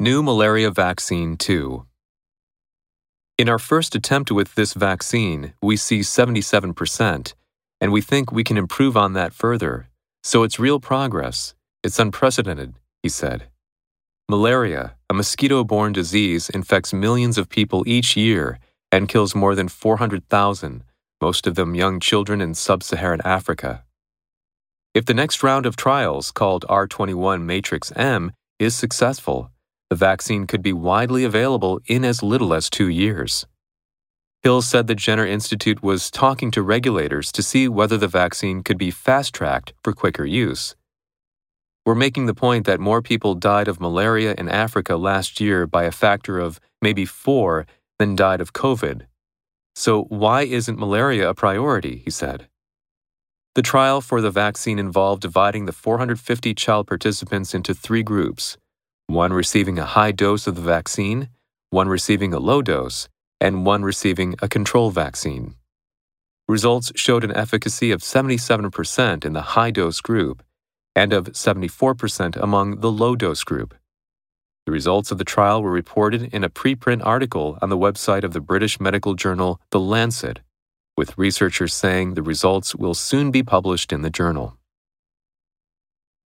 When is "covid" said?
48.52-49.06